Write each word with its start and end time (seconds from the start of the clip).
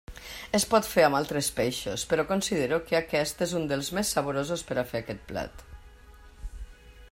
Es 0.59 0.63
pot 0.69 0.87
fer 0.91 1.03
amb 1.07 1.17
altres 1.19 1.49
peixos, 1.59 2.05
però 2.13 2.25
considero 2.31 2.79
que 2.87 2.97
aquest 3.01 3.45
és 3.49 3.55
un 3.61 3.69
dels 3.73 3.93
més 3.99 4.15
saborosos 4.17 4.67
per 4.71 4.81
a 4.81 4.87
fer 4.95 5.03
aquest 5.05 5.25
plat. 5.33 5.65